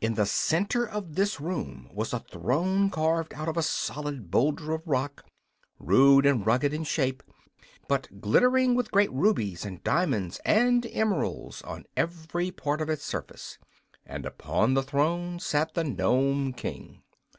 In 0.00 0.14
the 0.14 0.24
center 0.24 0.88
of 0.88 1.14
this 1.14 1.42
room 1.42 1.90
was 1.92 2.14
a 2.14 2.20
throne 2.20 2.88
carved 2.88 3.34
out 3.34 3.48
of 3.50 3.58
a 3.58 3.62
solid 3.62 4.30
boulder 4.30 4.72
of 4.72 4.80
rock, 4.86 5.26
rude 5.78 6.24
and 6.24 6.46
rugged 6.46 6.72
in 6.72 6.84
shape 6.84 7.22
but 7.86 8.08
glittering 8.18 8.74
with 8.74 8.90
great 8.90 9.12
rubies 9.12 9.66
and 9.66 9.84
diamonds 9.84 10.40
and 10.46 10.86
emeralds 10.90 11.60
on 11.60 11.84
every 11.98 12.50
part 12.50 12.80
of 12.80 12.88
its 12.88 13.04
surface. 13.04 13.58
And 14.06 14.24
upon 14.24 14.72
the 14.72 14.82
throne 14.82 15.38
sat 15.38 15.74
the 15.74 15.84
Nome 15.84 16.54
King. 16.54 17.02